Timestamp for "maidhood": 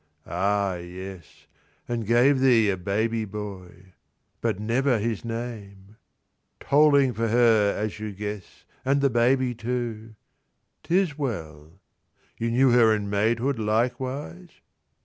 13.11-13.59